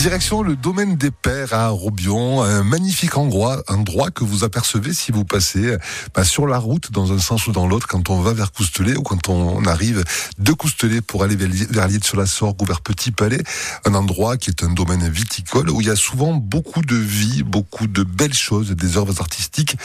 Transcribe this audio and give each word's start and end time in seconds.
Direction 0.00 0.40
le 0.40 0.56
domaine 0.56 0.96
des 0.96 1.10
Pères 1.10 1.52
à 1.52 1.68
Robion, 1.68 2.40
un 2.42 2.62
magnifique 2.62 3.18
endroit, 3.18 3.62
endroit 3.68 4.10
que 4.10 4.24
vous 4.24 4.44
apercevez 4.44 4.94
si 4.94 5.12
vous 5.12 5.26
passez 5.26 5.76
bah, 6.14 6.24
sur 6.24 6.46
la 6.46 6.56
route 6.56 6.90
dans 6.90 7.12
un 7.12 7.18
sens 7.18 7.46
ou 7.48 7.52
dans 7.52 7.66
l'autre 7.66 7.86
quand 7.86 8.08
on 8.08 8.22
va 8.22 8.32
vers 8.32 8.50
Coustelet 8.50 8.96
ou 8.96 9.02
quand 9.02 9.28
on 9.28 9.62
arrive 9.66 10.02
de 10.38 10.52
Coustelet 10.52 11.02
pour 11.02 11.22
aller 11.22 11.36
vers 11.36 11.86
Liette 11.86 12.04
sur 12.04 12.16
la 12.16 12.24
Sorgue 12.24 12.62
ou 12.62 12.64
vers 12.64 12.80
Petit 12.80 13.10
Palais, 13.10 13.42
un 13.84 13.92
endroit 13.92 14.38
qui 14.38 14.48
est 14.48 14.64
un 14.64 14.70
domaine 14.70 15.06
viticole 15.06 15.68
où 15.68 15.82
il 15.82 15.88
y 15.88 15.90
a 15.90 15.96
souvent 15.96 16.32
beaucoup 16.32 16.80
de 16.80 16.96
vie, 16.96 17.42
beaucoup 17.42 17.86
de 17.86 18.02
belles 18.02 18.32
choses, 18.32 18.70
des 18.70 18.96
œuvres 18.96 19.20
artistiques. 19.20 19.76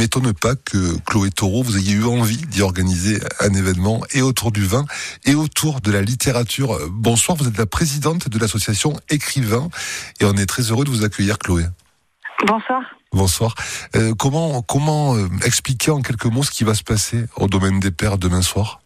M'étonne 0.00 0.32
pas 0.32 0.54
que 0.56 0.98
Chloé 1.04 1.30
Taureau, 1.30 1.62
vous 1.62 1.76
ayez 1.76 1.92
eu 1.92 2.04
envie 2.04 2.38
d'y 2.38 2.62
organiser 2.62 3.20
un 3.38 3.52
événement 3.52 4.00
et 4.14 4.22
autour 4.22 4.50
du 4.50 4.64
vin 4.64 4.86
et 5.26 5.34
autour 5.34 5.82
de 5.82 5.92
la 5.92 6.00
littérature. 6.00 6.78
Bonsoir, 6.88 7.36
vous 7.36 7.46
êtes 7.46 7.58
la 7.58 7.66
présidente 7.66 8.26
de 8.26 8.38
l'association 8.38 8.98
écrivain. 9.10 9.68
Et 10.20 10.24
on 10.24 10.32
est 10.38 10.46
très 10.46 10.62
heureux 10.62 10.86
de 10.86 10.90
vous 10.90 11.04
accueillir, 11.04 11.38
Chloé. 11.38 11.66
Bonsoir. 12.46 12.80
Bonsoir. 13.12 13.54
Euh, 13.94 14.14
comment 14.14 14.62
comment 14.62 15.16
euh, 15.16 15.28
expliquer 15.44 15.90
en 15.90 16.00
quelques 16.00 16.24
mots 16.24 16.44
ce 16.44 16.50
qui 16.50 16.64
va 16.64 16.74
se 16.74 16.82
passer 16.82 17.26
au 17.36 17.46
domaine 17.46 17.78
des 17.78 17.90
Pères 17.90 18.16
demain 18.16 18.40
soir? 18.40 18.80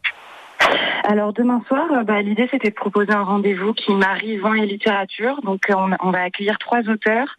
Alors 1.05 1.33
demain 1.33 1.63
soir, 1.69 1.87
euh, 1.93 2.03
bah, 2.03 2.23
l'idée 2.23 2.49
c'était 2.51 2.71
de 2.71 2.75
proposer 2.75 3.13
un 3.13 3.23
rendez-vous 3.23 3.73
qui 3.73 3.93
marie 3.93 4.39
vin 4.39 4.55
et 4.55 4.67
littérature. 4.67 5.41
Donc 5.43 5.63
on, 5.69 6.11
va 6.11 6.23
accueillir 6.23 6.59
trois 6.59 6.80
auteurs 6.89 7.37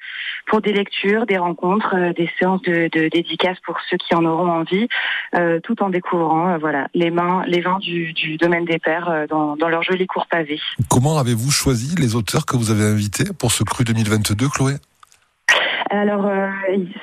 pour 0.47 0.61
des 0.61 0.73
lectures, 0.73 1.25
des 1.25 1.37
rencontres, 1.37 1.95
des 2.15 2.29
séances 2.39 2.61
de, 2.61 2.89
de, 2.91 3.09
dédicaces 3.09 3.59
pour 3.65 3.77
ceux 3.89 3.97
qui 3.97 4.13
en 4.15 4.25
auront 4.25 4.51
envie, 4.51 4.87
tout 5.63 5.81
en 5.81 5.89
découvrant 5.89 6.57
voilà 6.57 6.87
les 6.93 7.09
mains, 7.09 7.43
les 7.47 7.61
vins 7.61 7.79
du, 7.79 8.13
du 8.13 8.37
domaine 8.37 8.65
des 8.65 8.79
pères 8.79 9.25
dans, 9.29 9.55
dans 9.55 9.69
leur 9.69 9.83
joli 9.83 10.05
cours 10.05 10.27
pavé. 10.27 10.59
Comment 10.89 11.17
avez-vous 11.17 11.51
choisi 11.51 11.95
les 11.95 12.15
auteurs 12.15 12.45
que 12.45 12.57
vous 12.57 12.71
avez 12.71 12.83
invités 12.83 13.25
pour 13.39 13.51
ce 13.51 13.63
cru 13.63 13.83
2022, 13.83 14.47
Chloé? 14.49 14.73
Alors, 15.89 16.25
euh, 16.25 16.49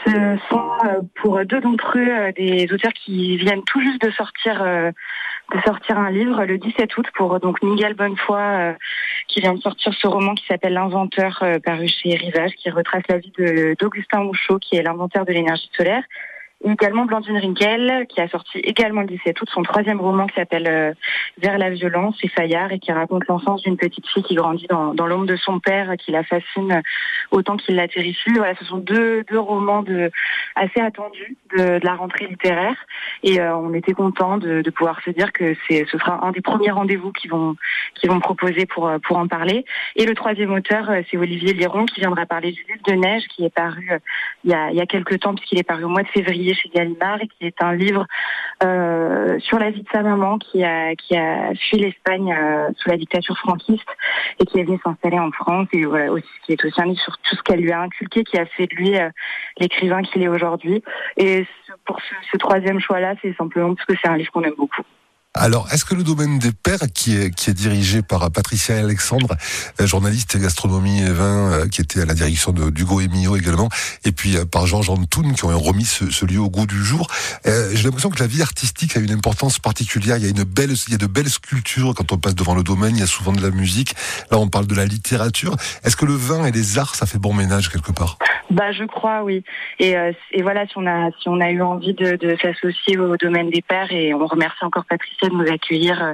ce 0.04 0.10
sont 0.50 0.70
euh, 0.84 1.00
pour 1.22 1.44
deux 1.46 1.60
d'entre 1.60 1.98
eux 1.98 2.08
euh, 2.08 2.32
des 2.32 2.68
auteurs 2.72 2.92
qui 2.92 3.36
viennent 3.36 3.62
tout 3.64 3.80
juste 3.80 4.02
de 4.02 4.10
sortir 4.10 4.64
de 5.54 5.60
sortir 5.62 5.98
un 5.98 6.10
livre 6.10 6.44
le 6.44 6.58
17 6.58 6.96
août 6.96 7.06
pour 7.14 7.38
donc 7.40 7.62
Miguel 7.62 7.94
Bonnefoy 7.94 8.74
qui 9.28 9.40
vient 9.40 9.54
de 9.54 9.60
sortir 9.60 9.92
ce 9.94 10.06
roman 10.06 10.34
qui 10.34 10.46
s'appelle 10.46 10.72
L'inventeur 10.72 11.44
paru 11.64 11.88
chez 11.88 12.14
Rivage 12.14 12.52
qui 12.52 12.70
retrace 12.70 13.02
la 13.08 13.18
vie 13.18 13.32
d'Augustin 13.78 14.24
Mouchot 14.24 14.58
qui 14.58 14.76
est 14.76 14.82
l'inventeur 14.82 15.24
de 15.24 15.32
l'énergie 15.32 15.70
solaire 15.76 16.04
également 16.64 17.04
Blandine 17.04 17.38
Rinkel, 17.38 18.06
qui 18.08 18.20
a 18.20 18.28
sorti 18.28 18.58
également 18.58 19.02
le 19.02 19.08
17 19.08 19.40
août 19.40 19.48
son 19.52 19.62
troisième 19.62 20.00
roman 20.00 20.26
qui 20.26 20.34
s'appelle 20.34 20.66
euh, 20.68 20.92
Vers 21.38 21.58
la 21.58 21.70
violence 21.70 22.16
et 22.22 22.28
Fayard 22.28 22.72
et 22.72 22.78
qui 22.78 22.92
raconte 22.92 23.26
l'enfance 23.26 23.62
d'une 23.62 23.76
petite 23.76 24.06
fille 24.08 24.22
qui 24.22 24.34
grandit 24.34 24.66
dans, 24.68 25.06
l'ombre 25.06 25.26
de 25.26 25.36
son 25.36 25.60
père, 25.60 25.94
qui 25.98 26.12
la 26.12 26.22
fascine 26.22 26.82
autant 27.30 27.56
qu'il 27.56 27.76
la 27.76 27.88
terrifie. 27.88 28.32
Voilà, 28.36 28.54
ce 28.56 28.64
sont 28.64 28.78
deux, 28.78 29.24
deux 29.24 29.38
romans 29.38 29.82
de, 29.82 30.10
assez 30.54 30.80
attendus 30.80 31.36
de, 31.56 31.78
de 31.78 31.84
la 31.84 31.94
rentrée 31.94 32.26
littéraire 32.26 32.76
et 33.22 33.40
euh, 33.40 33.56
on 33.56 33.72
était 33.74 33.92
content 33.92 34.38
de, 34.38 34.62
de, 34.62 34.70
pouvoir 34.70 35.00
se 35.04 35.10
dire 35.10 35.32
que 35.32 35.54
c'est 35.68 35.86
ce 35.90 35.98
sera 35.98 36.24
un 36.26 36.32
des 36.32 36.40
premiers 36.40 36.70
rendez-vous 36.70 37.12
qu'ils 37.12 37.30
vont 37.30 37.56
qu'ils 37.94 38.10
vont 38.10 38.20
proposer 38.20 38.66
pour 38.66 38.88
euh, 38.88 38.98
pour 38.98 39.16
en 39.16 39.26
parler. 39.26 39.64
Et 39.96 40.04
le 40.04 40.14
troisième 40.14 40.52
auteur, 40.52 40.90
c'est 41.10 41.16
Olivier 41.16 41.54
Liron 41.54 41.86
qui 41.86 42.00
viendra 42.00 42.26
parler 42.26 42.52
du 42.52 42.64
livre 42.68 42.82
de 42.86 42.92
neige 42.92 43.24
qui 43.28 43.44
est 43.44 43.54
paru 43.54 43.90
il 44.44 44.50
y 44.50 44.54
a 44.54 44.70
il 44.70 44.76
y 44.76 44.80
a 44.80 44.86
quelques 44.86 45.18
temps 45.20 45.34
puisqu'il 45.34 45.58
est 45.58 45.64
paru 45.64 45.84
au 45.84 45.88
mois 45.88 46.02
de 46.02 46.08
février 46.08 46.51
chez 46.54 46.68
Gallimard 46.68 47.20
et 47.22 47.28
qui 47.28 47.46
est 47.46 47.62
un 47.62 47.74
livre 47.74 48.06
euh, 48.62 49.38
sur 49.40 49.58
la 49.58 49.70
vie 49.70 49.82
de 49.82 49.88
sa 49.92 50.02
maman 50.02 50.38
qui 50.38 50.64
a 50.64 50.94
qui 50.96 51.16
a 51.16 51.54
fui 51.54 51.78
l'Espagne 51.78 52.32
euh, 52.32 52.70
sous 52.76 52.88
la 52.90 52.96
dictature 52.96 53.36
franquiste 53.38 53.88
et 54.38 54.46
qui 54.46 54.58
est 54.58 54.64
venue 54.64 54.78
s'installer 54.84 55.18
en 55.18 55.30
France 55.30 55.68
et 55.72 55.84
qui 56.44 56.52
est 56.52 56.64
aussi 56.64 56.80
un 56.80 56.86
livre 56.86 57.00
sur 57.00 57.16
tout 57.18 57.36
ce 57.36 57.42
qu'elle 57.42 57.60
lui 57.60 57.72
a 57.72 57.80
inculqué 57.80 58.24
qui 58.24 58.38
a 58.38 58.46
fait 58.46 58.66
de 58.66 58.74
lui 58.74 58.98
euh, 58.98 59.10
l'écrivain 59.58 60.02
qu'il 60.02 60.22
est 60.22 60.28
aujourd'hui 60.28 60.82
et 61.16 61.46
pour 61.84 62.00
ce, 62.00 62.14
ce 62.30 62.36
troisième 62.36 62.80
choix 62.80 63.00
là 63.00 63.14
c'est 63.22 63.34
simplement 63.36 63.74
parce 63.74 63.86
que 63.86 63.94
c'est 64.02 64.08
un 64.08 64.16
livre 64.16 64.30
qu'on 64.32 64.42
aime 64.42 64.54
beaucoup. 64.56 64.82
Alors, 65.34 65.66
est-ce 65.72 65.86
que 65.86 65.94
le 65.94 66.04
domaine 66.04 66.38
des 66.38 66.52
pères, 66.52 66.92
qui 66.92 67.16
est, 67.16 67.34
qui 67.34 67.48
est 67.48 67.54
dirigé 67.54 68.02
par 68.02 68.30
Patricia 68.30 68.78
Alexandre, 68.78 69.34
euh, 69.80 69.86
journaliste 69.86 70.36
gastronomie 70.36 71.00
et 71.00 71.10
vin, 71.10 71.52
euh, 71.52 71.68
qui 71.68 71.80
était 71.80 72.02
à 72.02 72.04
la 72.04 72.12
direction 72.12 72.52
de 72.52 72.68
d'Hugo 72.68 73.00
et 73.00 73.08
Mio 73.08 73.34
également, 73.34 73.70
et 74.04 74.12
puis 74.12 74.36
euh, 74.36 74.44
par 74.44 74.66
Jean-Jean 74.66 75.02
Toun, 75.06 75.32
qui 75.32 75.44
ont 75.46 75.58
remis 75.58 75.86
ce, 75.86 76.26
lieu 76.26 76.38
au 76.38 76.50
goût 76.50 76.66
du 76.66 76.84
jour, 76.84 77.08
j'ai 77.44 77.82
l'impression 77.82 78.10
que 78.10 78.20
la 78.20 78.26
vie 78.26 78.42
artistique 78.42 78.96
a 78.96 79.00
une 79.00 79.10
importance 79.10 79.58
particulière. 79.58 80.18
Il 80.18 80.24
y 80.24 80.26
a 80.26 80.30
une 80.30 80.44
belle, 80.44 80.74
il 80.86 80.92
y 80.92 80.94
a 80.94 80.98
de 80.98 81.06
belles 81.06 81.30
sculptures 81.30 81.94
quand 81.96 82.12
on 82.12 82.18
passe 82.18 82.34
devant 82.34 82.54
le 82.54 82.62
domaine. 82.62 82.94
Il 82.96 83.00
y 83.00 83.02
a 83.02 83.06
souvent 83.06 83.32
de 83.32 83.42
la 83.42 83.50
musique. 83.50 83.94
Là, 84.30 84.38
on 84.38 84.48
parle 84.48 84.66
de 84.66 84.74
la 84.74 84.84
littérature. 84.84 85.56
Est-ce 85.82 85.96
que 85.96 86.04
le 86.04 86.14
vin 86.14 86.44
et 86.44 86.52
les 86.52 86.78
arts, 86.78 86.94
ça 86.94 87.06
fait 87.06 87.18
bon 87.18 87.32
ménage 87.32 87.70
quelque 87.70 87.92
part? 87.92 88.18
Bah, 88.52 88.72
je 88.72 88.84
crois, 88.84 89.22
oui. 89.22 89.42
Et, 89.78 89.94
et 90.32 90.42
voilà, 90.42 90.66
si 90.66 90.74
on 90.76 90.86
a 90.86 91.10
si 91.20 91.28
on 91.28 91.40
a 91.40 91.50
eu 91.50 91.62
envie 91.62 91.94
de, 91.94 92.16
de 92.16 92.36
s'associer 92.36 92.98
au 92.98 93.16
domaine 93.16 93.50
des 93.50 93.62
pères, 93.62 93.92
et 93.92 94.14
on 94.14 94.26
remercie 94.26 94.64
encore 94.64 94.84
Patricia 94.84 95.28
de 95.28 95.34
nous 95.34 95.50
accueillir 95.50 96.02
euh, 96.02 96.12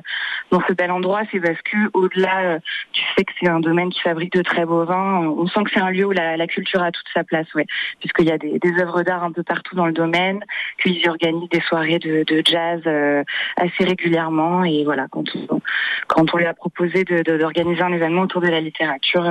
dans 0.50 0.60
ce 0.66 0.72
bel 0.72 0.91
endroit, 0.91 1.22
c'est 1.31 1.41
parce 1.41 1.60
que 1.62 1.77
au-delà 1.94 2.41
euh, 2.41 2.59
du 2.93 3.00
fait 3.16 3.25
que 3.25 3.32
c'est 3.41 3.48
un 3.48 3.60
domaine 3.60 3.91
qui 3.91 4.00
fabrique 4.00 4.32
de 4.32 4.43
très 4.43 4.65
beaux 4.65 4.84
vins, 4.84 5.21
on 5.21 5.47
sent 5.47 5.65
que 5.65 5.71
c'est 5.75 5.81
un 5.81 5.91
lieu 5.91 6.06
où 6.06 6.12
la, 6.12 6.47
culture 6.47 6.82
a 6.82 6.91
toute 6.91 7.06
sa 7.12 7.25
place, 7.25 7.53
ouais, 7.54 7.66
puisqu'il 8.00 8.27
y 8.27 8.32
a 8.32 8.38
des, 8.38 8.59
œuvres 8.81 9.03
d'art 9.03 9.22
un 9.22 9.32
peu 9.32 9.43
partout 9.43 9.75
dans 9.75 9.87
le 9.87 9.93
domaine, 9.93 10.44
qu'ils 10.82 11.09
organisent 11.09 11.48
des 11.50 11.60
soirées 11.60 11.98
de, 11.98 12.25
jazz 12.44 12.81
euh, 12.87 13.22
assez 13.56 13.84
régulièrement, 13.84 14.65
et 14.65 14.84
voilà, 14.84 15.06
quand 15.10 15.25
on, 15.34 15.60
quand 16.06 16.34
on 16.34 16.37
lui 16.37 16.47
a 16.47 16.54
proposé 16.54 17.04
d'organiser 17.04 17.82
un 17.82 17.93
événement 17.93 18.22
autour 18.22 18.41
de 18.41 18.48
la 18.48 18.60
littérature, 18.60 19.31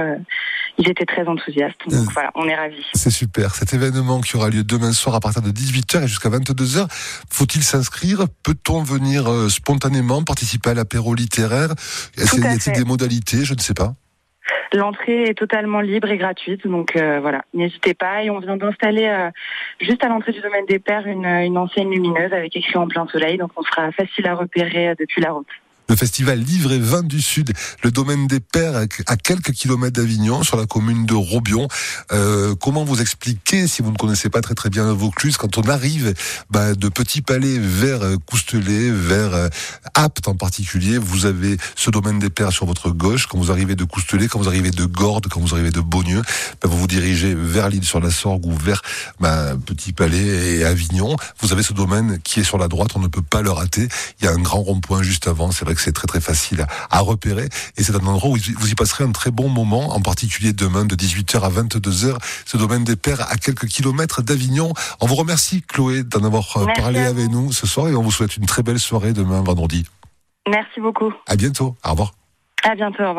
ils 0.78 0.90
étaient 0.90 1.06
très 1.06 1.28
enthousiastes. 1.28 1.80
Donc 1.88 2.12
voilà, 2.14 2.32
on 2.36 2.48
est 2.48 2.56
ravis. 2.56 2.86
C'est 2.94 3.10
super. 3.10 3.56
Cet 3.56 3.74
événement 3.74 4.22
qui 4.22 4.36
aura 4.36 4.50
lieu 4.50 4.64
demain 4.64 4.92
soir 4.92 5.16
à 5.16 5.20
partir 5.20 5.42
de 5.42 5.50
18h 5.50 6.04
et 6.04 6.08
jusqu'à 6.08 6.30
22h, 6.30 6.88
faut-il 7.30 7.64
s'inscrire? 7.64 8.26
Peut-on 8.44 8.84
venir 8.84 9.28
spontanément 9.50 10.24
participer 10.24 10.72
à 10.72 10.74
l'apéro 10.74 11.14
littéraire? 11.14 11.72
Est-ce 12.18 12.32
qu'il 12.32 12.44
y 12.44 12.78
a 12.78 12.80
des 12.80 12.86
modalités? 12.86 13.44
Je 13.44 13.54
ne 13.54 13.60
sais 13.60 13.74
pas. 13.74 13.94
L'entrée 14.74 15.24
est 15.24 15.38
totalement 15.38 15.80
libre 15.80 16.10
et 16.10 16.18
gratuite, 16.18 16.68
donc 16.68 16.96
euh, 16.96 17.20
voilà, 17.22 17.44
n'hésitez 17.54 17.94
pas. 17.94 18.24
Et 18.24 18.30
on 18.30 18.40
vient 18.40 18.58
d'installer 18.58 19.08
euh, 19.08 19.30
juste 19.80 20.04
à 20.04 20.10
l'entrée 20.10 20.34
du 20.34 20.42
domaine 20.42 20.66
des 20.66 20.80
Pères 20.80 21.08
une, 21.08 21.26
une 21.26 21.58
enseigne 21.58 21.90
lumineuse 21.90 22.34
avec 22.34 22.56
écrit 22.56 22.78
en 22.78 22.88
plein 22.88 23.08
soleil, 23.08 23.38
donc 23.38 23.52
on 23.56 23.64
sera 23.64 23.92
facile 23.92 24.28
à 24.28 24.36
repérer 24.36 24.90
euh, 24.90 24.96
depuis 25.00 25.22
la 25.22 25.32
route 25.32 25.48
le 25.90 25.96
festival 25.96 26.40
Livre 26.40 26.72
et 26.72 26.80
Vin 26.80 27.04
du 27.04 27.22
Sud, 27.22 27.54
le 27.84 27.92
domaine 27.92 28.28
des 28.28 28.40
Pères 28.40 28.76
à 29.06 29.18
quelques 29.18 29.52
kilomètres 29.52 30.00
d'Avignon, 30.00 30.44
sur 30.44 30.58
la 30.58 30.66
commune 30.66 31.06
de 31.06 31.14
Robion. 31.14 31.68
Euh, 32.12 32.56
comment 32.56 32.84
vous 32.84 33.02
expliquer, 33.02 33.68
si 33.68 33.82
vous 33.82 33.92
ne 33.92 33.98
connaissez 33.98 34.30
pas 34.30 34.42
très 34.42 34.56
très 34.56 34.70
bien 34.70 34.92
Vaucluse, 34.94 35.38
quand 35.38 35.58
on 35.58 35.64
arrive 35.64 36.14
bah, 36.50 36.76
de 36.76 36.90
Petit 36.90 37.22
Palais 37.22 37.58
vers 37.60 38.02
euh, 38.02 38.18
Coustelet, 38.26 38.92
vers 38.92 39.34
euh, 39.34 39.50
Apt 39.94 40.28
en 40.28 40.36
particulier, 40.36 40.98
vous 40.98 41.26
avez 41.26 41.58
ce 41.76 41.90
domaine 41.90 42.20
des 42.20 42.30
Pères 42.30 42.52
sur 42.52 42.66
votre 42.66 42.90
gauche. 42.90 43.28
Quand 43.28 43.38
vous 43.38 43.52
arrivez 43.52 43.76
de 43.76 43.84
Coustelet, 43.84 44.28
quand 44.28 44.40
vous 44.40 44.48
arrivez 44.48 44.72
de 44.72 44.86
Gordes, 44.86 45.28
quand 45.30 45.40
vous 45.40 45.54
arrivez 45.54 45.72
de 45.72 45.82
Beaunieu, 45.82 46.22
bah, 46.62 46.70
vous 46.70 46.78
vous 46.78 46.88
dirigez 46.88 47.34
vers 47.34 47.70
l'île 47.70 47.86
sur 47.86 48.00
la 48.00 48.12
Sorgue 48.12 48.46
ou 48.46 48.54
vers 48.54 48.82
bah, 49.20 49.56
Petit 49.66 49.94
Palais 49.94 50.58
et 50.58 50.66
Avignon. 50.66 51.16
Vous 51.40 51.54
avez 51.54 51.64
ce 51.64 51.74
domaine 51.74 52.20
qui 52.24 52.42
est 52.42 52.44
sur 52.44 52.58
la 52.58 52.68
droite, 52.68 52.92
on 52.96 53.00
ne 53.00 53.08
peut 53.08 53.22
pas 53.22 53.42
le 53.42 53.52
rater. 53.52 53.88
Il 54.20 54.26
y 54.26 54.28
a 54.28 54.32
un 54.32 54.40
grand 54.40 54.62
rond-point 54.62 55.04
juste 55.04 55.28
avant. 55.28 55.52
C'est 55.52 55.66
vrai 55.66 55.77
c'est 55.82 55.94
très 55.94 56.08
très 56.08 56.22
facile 56.22 56.66
à, 56.90 57.00
repérer. 57.00 57.50
Et 57.78 57.84
c'est 57.84 57.96
un 57.96 58.06
endroit 58.06 58.32
où 58.32 58.38
vous 58.58 58.72
y 58.72 58.76
passerez 58.76 59.04
un 59.04 59.12
très 59.12 59.32
bon 59.32 59.50
moment, 59.50 59.96
en 59.96 60.02
particulier 60.02 60.54
demain 60.54 60.86
de 60.86 60.96
18h 60.96 61.42
à 61.42 61.50
22h. 61.50 62.18
Ce 62.46 62.58
domaine 62.58 62.84
des 62.84 62.96
Pères 62.96 63.22
à 63.32 63.38
quelques 63.38 63.68
kilomètres 63.68 64.22
d'Avignon. 64.22 64.74
On 65.00 65.08
vous 65.08 65.16
remercie 65.16 65.62
Chloé 65.62 66.04
d'en 66.04 66.24
avoir 66.24 66.58
euh, 66.58 66.66
parlé 66.76 67.00
avec 67.00 67.30
nous 67.30 67.52
ce 67.52 67.68
soir 67.68 67.88
et 67.88 67.96
on 67.96 68.02
vous 68.02 68.12
souhaite 68.12 68.38
une 68.38 68.46
très 68.46 68.64
belle 68.64 68.80
soirée 68.80 69.14
demain 69.14 69.42
vendredi. 69.42 69.86
Merci 70.50 70.80
beaucoup. 70.80 71.14
À 71.28 71.36
bientôt. 71.36 71.76
Au 71.84 71.92
revoir. 71.92 72.14
À 72.64 72.76
bientôt. 72.76 73.04
Au 73.04 73.10
revoir. 73.10 73.16